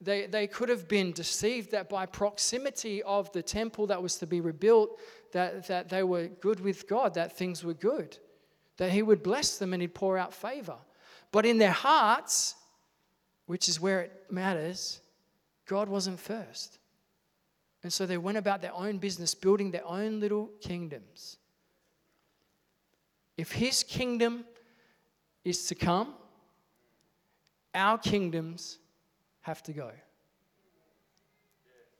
[0.00, 4.26] They, they could have been deceived that by proximity of the temple that was to
[4.26, 4.98] be rebuilt,
[5.32, 8.16] that, that they were good with God, that things were good,
[8.78, 10.76] that He would bless them and He'd pour out favor.
[11.30, 12.54] But in their hearts,
[13.46, 15.00] which is where it matters,
[15.66, 16.78] God wasn't first.
[17.82, 21.36] And so they went about their own business, building their own little kingdoms.
[23.36, 24.44] If his kingdom
[25.44, 26.14] is to come,
[27.74, 28.78] our kingdoms
[29.42, 29.90] have to go.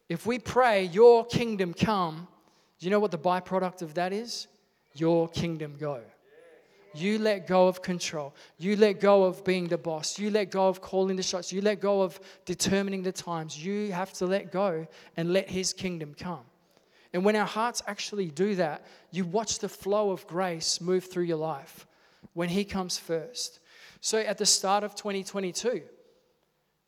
[0.09, 2.29] If we pray, Your kingdom come,
[2.79, 4.47] do you know what the byproduct of that is?
[4.95, 6.01] Your kingdom go.
[6.95, 8.35] You let go of control.
[8.59, 10.19] You let go of being the boss.
[10.19, 11.53] You let go of calling the shots.
[11.53, 13.65] You let go of determining the times.
[13.65, 16.45] You have to let go and let His kingdom come.
[17.15, 21.25] And when our hearts actually do that, you watch the flow of grace move through
[21.25, 21.87] your life
[22.35, 23.61] when He comes first.
[24.03, 25.81] So at the start of 2022,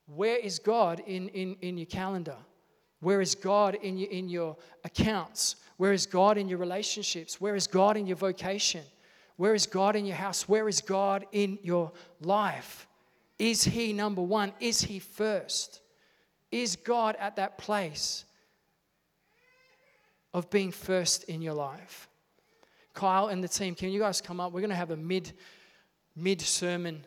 [0.07, 2.37] where is God in, in, in your calendar?
[2.98, 5.57] Where is God in your, in your accounts?
[5.77, 7.40] Where is God in your relationships?
[7.40, 8.83] Where is God in your vocation?
[9.37, 10.48] Where is God in your house?
[10.48, 12.88] Where is God in your life?
[13.38, 14.53] Is He number one?
[14.59, 15.83] Is He first?
[16.50, 18.24] Is God at that place
[20.33, 22.09] of being first in your life?
[22.92, 24.53] Kyle and the team, can you guys come up?
[24.53, 25.33] We're going to have a mid
[26.16, 27.05] mid sermon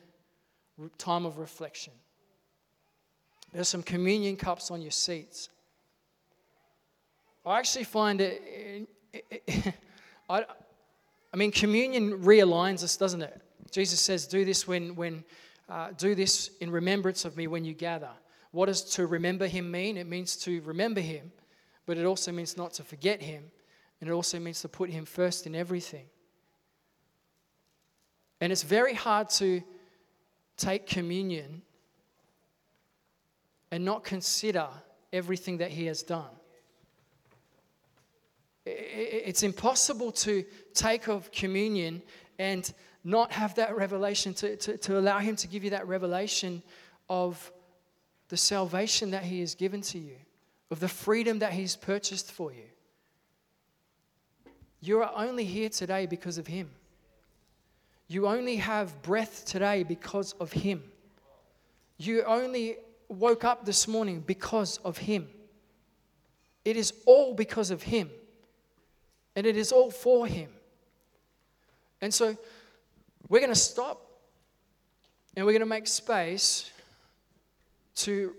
[0.97, 1.93] time of reflection.
[3.53, 5.49] There's some communion cups on your seats.
[7.45, 8.87] I actually find it,
[10.29, 10.45] I,
[11.33, 13.41] I mean, communion realigns us, doesn't it?
[13.71, 15.23] Jesus says, "Do this when, when
[15.69, 18.11] uh, do this in remembrance of me when you gather."
[18.51, 19.97] What does to remember Him mean?
[19.97, 21.31] It means to remember Him,
[21.85, 23.43] but it also means not to forget Him,
[23.99, 26.05] and it also means to put Him first in everything.
[28.39, 29.61] And it's very hard to
[30.57, 31.61] take communion
[33.71, 34.67] and not consider
[35.11, 36.29] everything that He has done.
[38.65, 42.01] It's impossible to take of communion
[42.37, 42.71] and
[43.03, 46.61] not have that revelation, to, to, to allow Him to give you that revelation
[47.09, 47.51] of
[48.29, 50.17] the salvation that He has given to you,
[50.69, 52.65] of the freedom that He's purchased for you.
[54.81, 56.69] You are only here today because of Him.
[58.07, 60.83] You only have breath today because of Him.
[61.97, 62.77] You only
[63.09, 65.27] woke up this morning because of Him.
[66.63, 68.09] It is all because of Him.
[69.35, 70.49] And it is all for Him.
[72.01, 72.37] And so
[73.29, 74.01] we're going to stop
[75.35, 76.71] and we're going to make space
[77.95, 78.33] to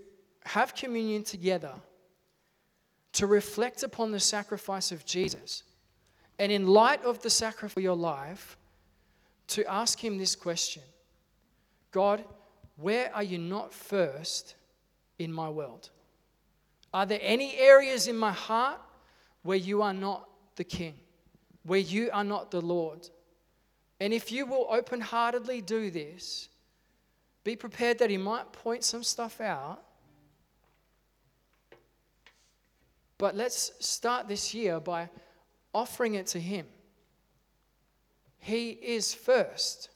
[0.44, 1.72] have communion together,
[3.12, 5.62] to reflect upon the sacrifice of Jesus.
[6.38, 8.56] And in light of the sacrifice of your life,
[9.48, 10.82] to ask Him this question
[11.90, 12.24] God,
[12.76, 14.54] where are you not first
[15.18, 15.90] in my world?
[16.92, 18.80] Are there any areas in my heart
[19.42, 20.94] where you are not the King,
[21.62, 23.08] where you are not the Lord.
[24.00, 26.48] And if you will open heartedly do this,
[27.44, 29.82] be prepared that He might point some stuff out.
[33.16, 35.08] But let's start this year by
[35.72, 36.66] offering it to Him.
[38.48, 39.90] He is first,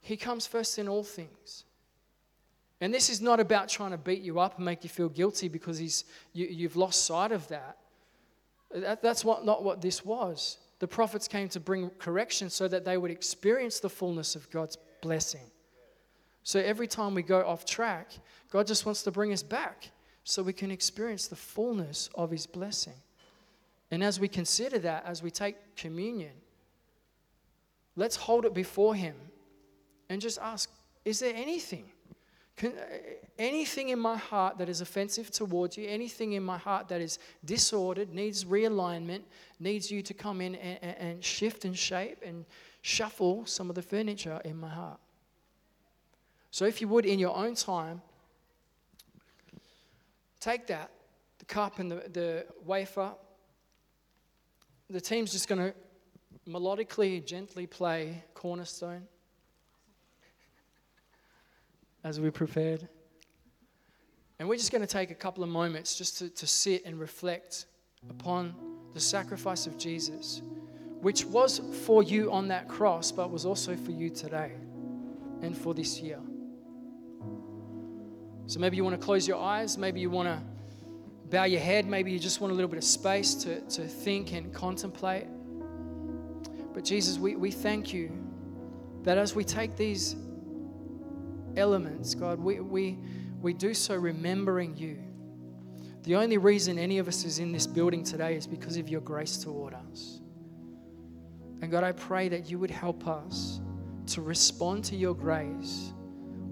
[0.00, 1.64] He comes first in all things.
[2.80, 5.48] And this is not about trying to beat you up and make you feel guilty
[5.48, 7.76] because he's, you, you've lost sight of that.
[8.72, 10.58] That, that's what, not what this was.
[10.78, 14.78] The prophets came to bring correction so that they would experience the fullness of God's
[15.02, 15.50] blessing.
[16.44, 18.12] So every time we go off track,
[18.48, 19.90] God just wants to bring us back
[20.22, 23.00] so we can experience the fullness of His blessing.
[23.90, 26.30] And as we consider that, as we take communion,
[27.98, 29.14] let's hold it before Him
[30.08, 30.70] and just ask
[31.04, 31.84] Is there anything
[32.58, 32.98] can, uh,
[33.38, 37.18] anything in my heart that is offensive towards you, anything in my heart that is
[37.44, 39.22] disordered, needs realignment,
[39.60, 42.44] needs you to come in and, and shift and shape and
[42.82, 44.98] shuffle some of the furniture in my heart.
[46.50, 48.02] So, if you would, in your own time,
[50.40, 50.90] take that,
[51.38, 53.12] the cup and the, the wafer.
[54.90, 55.74] The team's just going to
[56.48, 59.02] melodically, gently play Cornerstone
[62.04, 62.88] as we prepared.
[64.38, 66.98] And we're just going to take a couple of moments just to, to sit and
[66.98, 67.66] reflect
[68.08, 68.54] upon
[68.94, 70.42] the sacrifice of Jesus,
[71.00, 74.52] which was for you on that cross, but was also for you today
[75.42, 76.20] and for this year.
[78.46, 80.40] So maybe you want to close your eyes, maybe you want to
[81.28, 84.32] bow your head, maybe you just want a little bit of space to, to think
[84.32, 85.26] and contemplate.
[86.78, 88.08] But Jesus, we, we thank you
[89.02, 90.14] that as we take these
[91.56, 93.00] elements, God, we, we,
[93.40, 94.96] we do so remembering you.
[96.04, 99.00] The only reason any of us is in this building today is because of your
[99.00, 100.20] grace toward us.
[101.62, 103.60] And God, I pray that you would help us
[104.06, 105.92] to respond to your grace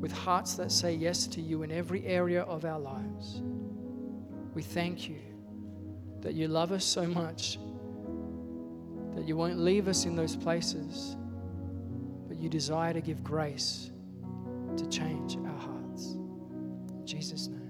[0.00, 3.42] with hearts that say yes to you in every area of our lives.
[4.54, 5.20] We thank you
[6.22, 7.60] that you love us so much
[9.16, 11.16] that you won't leave us in those places,
[12.28, 13.90] but you desire to give grace
[14.76, 16.12] to change our hearts.
[16.12, 17.65] In Jesus' name.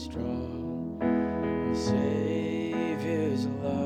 [0.00, 0.96] Strong.
[0.98, 3.79] The Savior's love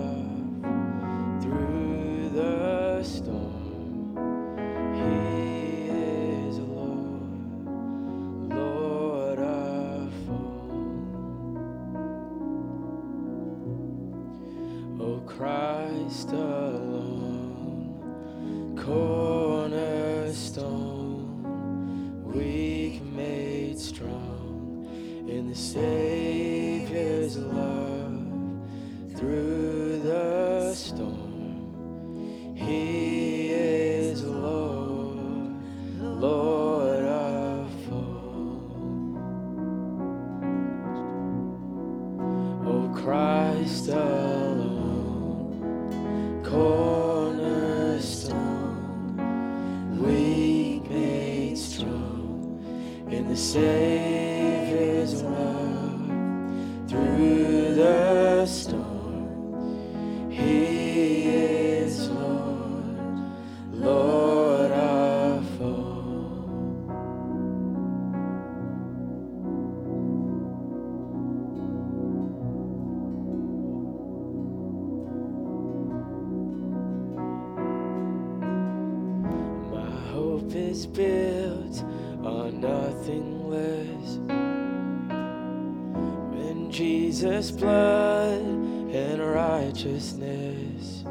[86.74, 91.04] Jesus' blood and righteousness.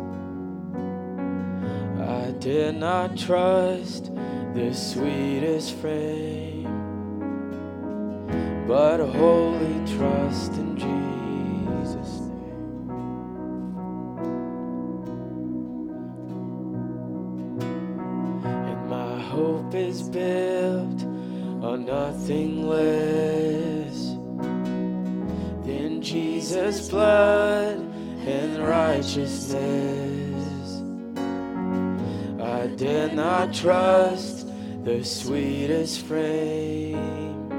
[2.01, 4.13] I did not trust
[4.53, 6.67] the sweetest frame,
[8.67, 12.81] but wholly trust in Jesus' name.
[18.43, 21.03] And my hope is built
[21.63, 23.72] on nothing less
[26.93, 27.79] blood
[28.27, 29.57] and righteousness.
[32.39, 34.47] I did not trust
[34.83, 37.49] the sweetest frame,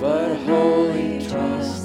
[0.00, 1.79] but wholly trust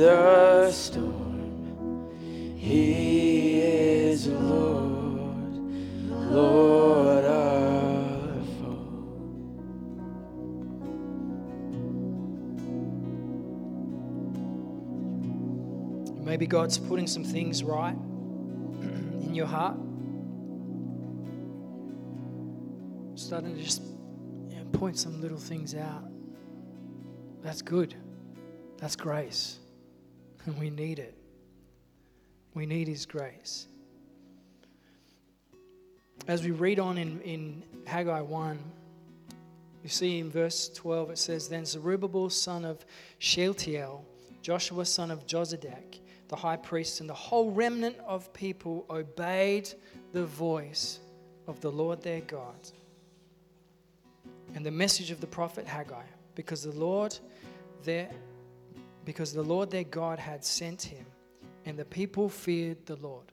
[0.00, 2.56] the storm.
[2.56, 5.54] He is Lord,
[6.08, 9.12] Lord of all.
[16.24, 17.92] Maybe God's putting some things right
[18.80, 19.76] in your heart.
[23.16, 23.82] Starting to just
[24.48, 26.04] you know, point some little things out.
[27.42, 27.94] That's good.
[28.78, 29.58] That's grace.
[30.46, 31.14] And we need it.
[32.54, 33.66] We need His grace.
[36.26, 38.58] As we read on in, in Haggai 1,
[39.82, 42.84] you see in verse 12 it says, Then Zerubbabel, son of
[43.18, 44.04] Shealtiel,
[44.42, 49.70] Joshua, son of Jozadak, the high priest, and the whole remnant of people obeyed
[50.12, 51.00] the voice
[51.46, 52.70] of the Lord their God
[54.54, 56.02] and the message of the prophet Haggai,
[56.34, 57.16] because the Lord
[57.84, 58.10] their
[59.04, 61.06] because the Lord their God had sent him,
[61.64, 63.32] and the people feared the Lord.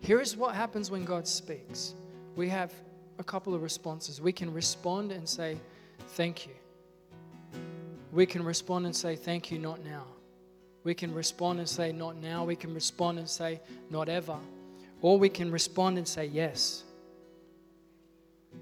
[0.00, 1.94] Here is what happens when God speaks.
[2.36, 2.72] We have
[3.18, 4.20] a couple of responses.
[4.20, 5.58] We can respond and say,
[6.08, 6.52] Thank you.
[8.12, 10.04] We can respond and say, Thank you, not now.
[10.84, 12.44] We can respond and say, Not now.
[12.44, 13.60] We can respond and say,
[13.90, 14.38] Not ever.
[15.00, 16.84] Or we can respond and say, Yes.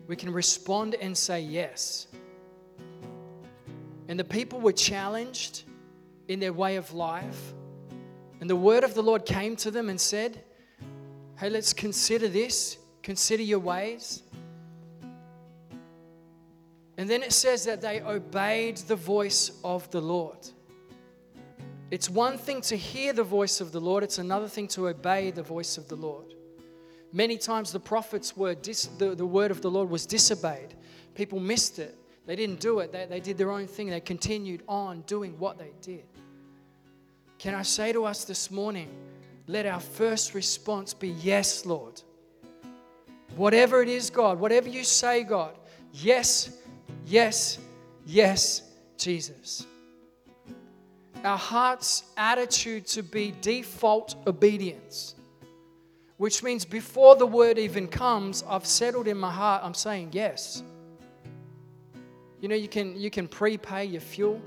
[0.07, 2.07] We can respond and say, Yes.
[4.09, 5.65] And the people were challenged
[6.29, 7.53] in their way of life.
[8.41, 10.43] And the word of the Lord came to them and said,
[11.39, 14.23] Hey, let's consider this, consider your ways.
[16.97, 20.39] And then it says that they obeyed the voice of the Lord.
[21.91, 25.31] It's one thing to hear the voice of the Lord, it's another thing to obey
[25.31, 26.35] the voice of the Lord.
[27.13, 30.75] Many times the prophets were, dis- the, the word of the Lord was disobeyed.
[31.15, 31.95] People missed it.
[32.25, 32.93] They didn't do it.
[32.93, 33.91] They, they did their own thing.
[33.91, 36.05] They continued on doing what they did.
[37.43, 38.89] Can I say to us this morning,
[39.49, 42.01] let our first response be, Yes, Lord.
[43.35, 45.59] Whatever it is, God, whatever you say, God,
[45.93, 46.57] yes,
[47.05, 47.59] yes,
[48.07, 48.63] yes,
[48.97, 49.67] Jesus.
[51.25, 55.17] Our heart's attitude to be default obedience,
[56.19, 60.63] which means before the word even comes, I've settled in my heart, I'm saying yes.
[62.41, 64.41] You know, you can, you can prepay your fuel,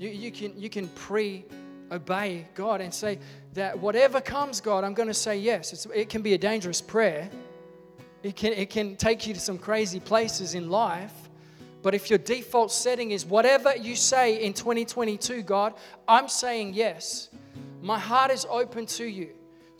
[0.00, 1.44] you, you can, you can pre
[1.92, 3.18] obey God and say
[3.52, 5.72] that whatever comes, God, I'm going to say yes.
[5.72, 7.30] It's, it can be a dangerous prayer.
[8.22, 11.12] It can, it can take you to some crazy places in life.
[11.82, 15.74] But if your default setting is whatever you say in 2022, God,
[16.06, 17.28] I'm saying yes.
[17.82, 19.30] My heart is open to you,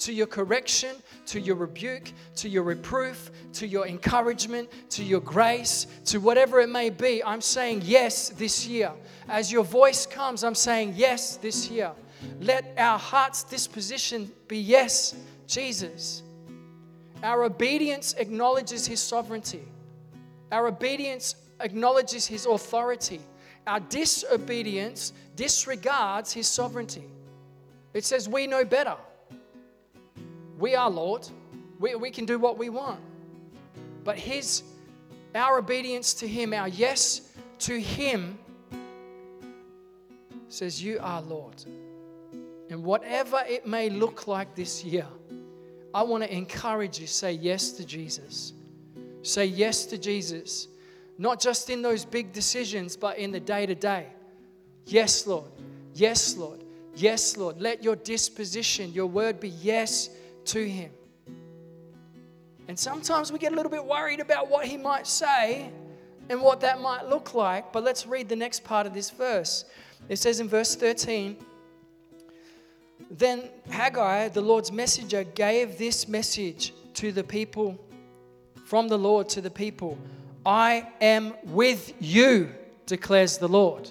[0.04, 0.96] to your correction,
[1.26, 6.68] to your rebuke, to your reproof, to your encouragement, to your grace, to whatever it
[6.68, 7.22] may be.
[7.22, 8.90] I'm saying yes this year.
[9.28, 11.92] As your voice comes, I'm saying yes this year.
[12.40, 15.14] Let our heart's disposition be yes,
[15.46, 16.22] Jesus.
[17.22, 19.62] Our obedience acknowledges His sovereignty.
[20.50, 23.20] Our obedience acknowledges His authority.
[23.68, 27.04] Our disobedience disregards His sovereignty.
[27.94, 28.96] It says, We know better.
[30.62, 31.28] We are Lord.
[31.80, 33.00] We, we can do what we want.
[34.04, 34.62] But His,
[35.34, 38.38] our obedience to Him, our yes to Him,
[40.46, 41.64] says, You are Lord.
[42.70, 45.08] And whatever it may look like this year,
[45.92, 48.52] I want to encourage you say yes to Jesus.
[49.22, 50.68] Say yes to Jesus,
[51.18, 54.06] not just in those big decisions, but in the day to day.
[54.86, 55.50] Yes, Lord.
[55.92, 56.62] Yes, Lord.
[56.94, 57.60] Yes, Lord.
[57.60, 60.10] Let your disposition, your word be yes
[60.46, 60.90] to Him.
[62.68, 65.70] And sometimes we get a little bit worried about what He might say
[66.28, 67.72] and what that might look like.
[67.72, 69.64] But let's read the next part of this verse.
[70.08, 71.36] It says in verse 13,
[73.10, 77.78] then Haggai, the Lord's messenger, gave this message to the people,
[78.64, 79.98] from the Lord to the people
[80.44, 82.50] I am with you,
[82.86, 83.90] declares the Lord.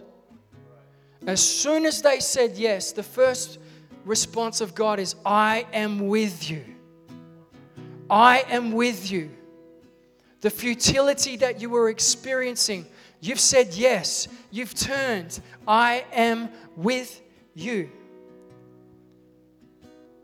[1.26, 3.60] As soon as they said yes, the first
[4.06, 6.64] response of God is, I am with you.
[8.10, 9.32] I am with you.
[10.42, 12.86] The futility that you were experiencing,
[13.22, 15.40] you've said yes, you've turned.
[15.68, 17.22] I am with
[17.54, 17.90] you.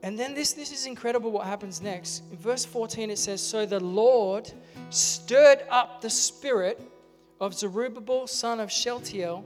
[0.04, 2.24] And then this, this is incredible what happens next.
[2.32, 4.52] In verse 14, it says, So the Lord
[4.90, 6.80] stirred up the spirit
[7.40, 9.44] of Zerubbabel, son of Shealtiel,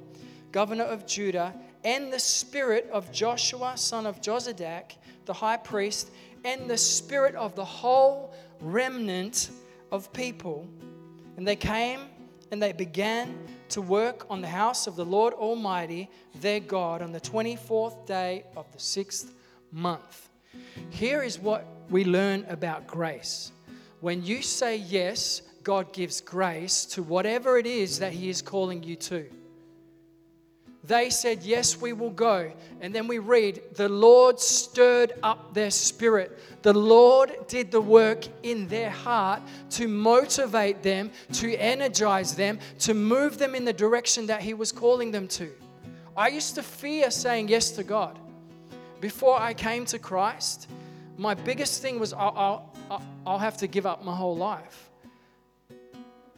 [0.52, 1.54] governor of Judah,
[1.84, 6.12] and the spirit of Joshua, son of Jozadak, the high priest,
[6.44, 9.50] and the spirit of the whole remnant
[9.92, 10.68] of people.
[11.38, 12.02] And they came
[12.52, 13.38] and they began
[13.70, 16.10] to work on the house of the Lord Almighty,
[16.42, 19.34] their God, on the 24th day of the sixth
[19.72, 20.30] month.
[20.90, 23.52] Here is what we learn about grace.
[24.02, 28.84] When you say yes, God gives grace to whatever it is that He is calling
[28.84, 29.30] you to.
[30.84, 32.52] They said, Yes, we will go.
[32.80, 36.40] And then we read, The Lord stirred up their spirit.
[36.64, 42.94] The Lord did the work in their heart to motivate them, to energize them, to
[42.94, 45.52] move them in the direction that He was calling them to.
[46.18, 48.18] I used to fear saying yes to God.
[49.00, 50.68] Before I came to Christ,
[51.18, 54.90] my biggest thing was I'll, I'll, I'll have to give up my whole life.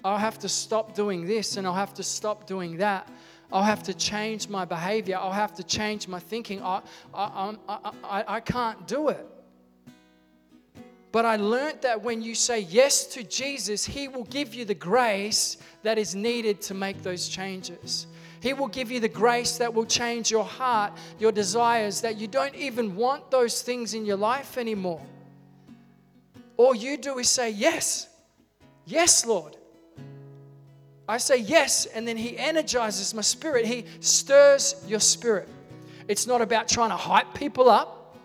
[0.04, 3.08] I'll have to stop doing this and I'll have to stop doing that.
[3.54, 5.16] I'll have to change my behavior.
[5.16, 6.60] I'll have to change my thinking.
[6.64, 6.82] I,
[7.14, 9.26] I, I, I, I can't do it.
[11.12, 14.74] But I learned that when you say yes to Jesus, He will give you the
[14.74, 18.08] grace that is needed to make those changes.
[18.42, 22.28] He will give you the grace that will change your heart, your desires, that you
[22.28, 25.02] don't even want those things in your life anymore.
[26.58, 28.10] All you do is say, Yes,
[28.88, 29.58] yes, Lord.
[31.08, 33.66] I say yes, and then He energizes my spirit.
[33.66, 35.50] He stirs your spirit.
[36.08, 38.18] It's not about trying to hype people up,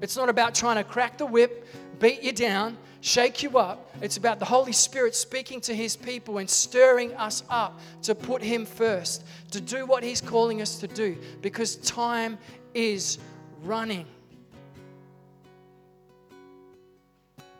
[0.00, 1.66] it's not about trying to crack the whip,
[1.98, 3.94] beat you down, shake you up.
[4.02, 8.42] It's about the Holy Spirit speaking to His people and stirring us up to put
[8.42, 12.38] Him first, to do what He's calling us to do, because time
[12.74, 13.18] is
[13.62, 14.06] running.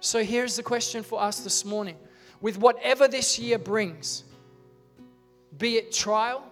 [0.01, 1.97] So here's the question for us this morning.
[2.41, 4.25] With whatever this year brings,
[5.59, 6.43] be it trial,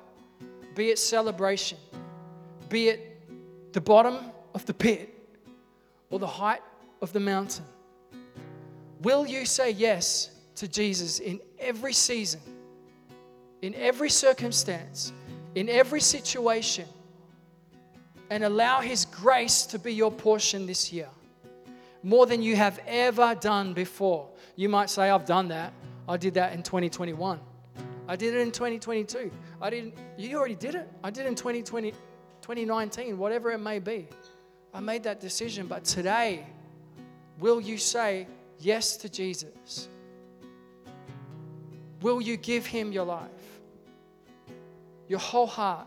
[0.74, 1.78] be it celebration,
[2.68, 4.18] be it the bottom
[4.54, 5.10] of the pit
[6.10, 6.62] or the height
[7.02, 7.64] of the mountain.
[9.02, 12.40] Will you say yes to Jesus in every season,
[13.62, 15.12] in every circumstance,
[15.54, 16.86] in every situation,
[18.30, 21.08] and allow His grace to be your portion this year?
[22.02, 24.28] More than you have ever done before.
[24.56, 25.72] You might say, I've done that.
[26.08, 27.40] I did that in 2021.
[28.06, 29.30] I did it in 2022.
[29.60, 30.88] I didn't, you already did it.
[31.02, 31.92] I did it in 2020,
[32.42, 34.06] 2019, whatever it may be.
[34.74, 35.66] I made that decision.
[35.66, 36.46] But today,
[37.38, 38.26] will you say
[38.58, 39.88] yes to Jesus?
[42.02, 43.30] Will you give him your life,
[45.08, 45.86] your whole heart,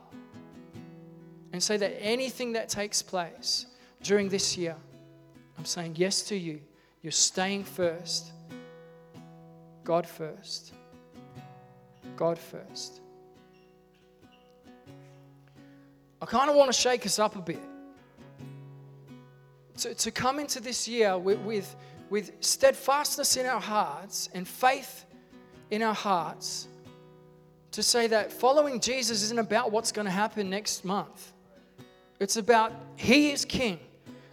[1.54, 3.68] and say that anything that takes place
[4.02, 4.76] during this year,
[5.58, 6.62] I'm saying yes to you.
[7.02, 8.32] You're staying first,
[9.84, 10.74] God first.
[12.16, 13.02] God first.
[16.22, 17.62] I kind of want to shake us up a bit.
[19.80, 21.76] To, to come into this year with, with,
[22.10, 25.06] with steadfastness in our hearts and faith
[25.70, 26.68] in our hearts,
[27.72, 31.34] to say that following Jesus isn't about what's going to happen next month.
[32.20, 33.80] It's about He is King.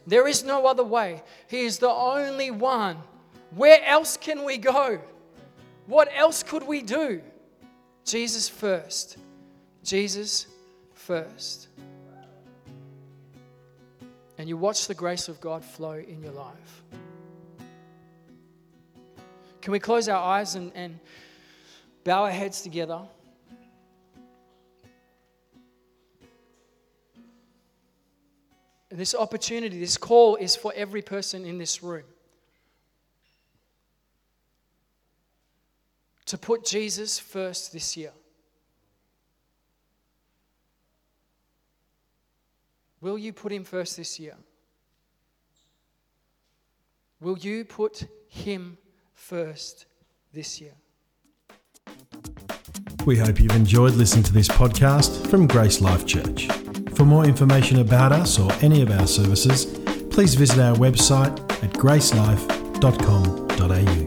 [0.07, 1.23] There is no other way.
[1.49, 2.97] He is the only one.
[3.55, 5.01] Where else can we go?
[5.87, 7.21] What else could we do?
[8.05, 9.17] Jesus first.
[9.83, 10.47] Jesus
[10.93, 11.69] first.
[14.39, 16.83] And you watch the grace of God flow in your life.
[19.63, 20.99] Can we close our eyes and, and
[22.05, 23.01] bow our heads together?
[28.91, 32.05] This opportunity, this call is for every person in this room.
[36.27, 38.13] To put Jesus first this year?
[43.01, 44.37] Will you put him first this year?
[47.21, 48.79] Will you put him
[49.13, 49.87] first
[50.33, 50.73] this year?
[53.05, 56.49] We hope you've enjoyed listening to this podcast from Grace Life Church.
[56.95, 59.67] For more information about us or any of our services,
[60.11, 64.04] please visit our website at gracelife.com.au.